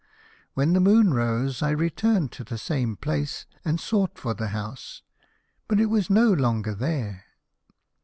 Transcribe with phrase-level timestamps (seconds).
[0.55, 5.03] "When the moon rose I returned to the same place and sought for the house,
[5.67, 7.25] but it was no longer there.